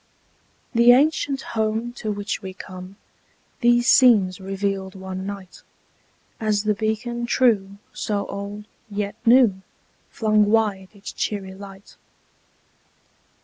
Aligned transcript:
The 0.73 0.93
ancient 0.93 1.41
home 1.53 1.93
to 1.97 2.11
which 2.11 2.41
we 2.41 2.55
come 2.55 2.95
These 3.59 3.85
scenes 3.85 4.39
revealed 4.41 4.95
one 4.95 5.27
night; 5.27 5.61
As 6.39 6.63
the 6.63 6.73
beacon 6.73 7.27
true, 7.27 7.77
so 7.93 8.25
old, 8.25 8.65
yet 8.89 9.13
new, 9.27 9.61
Flung 10.09 10.45
wide 10.45 10.89
its 10.95 11.13
cheery 11.13 11.53
light. 11.53 11.97